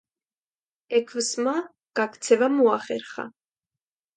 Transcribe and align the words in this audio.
ექვსმა 0.99 1.53
გაქცევა 2.01 2.51
მოახერხა. 2.57 3.31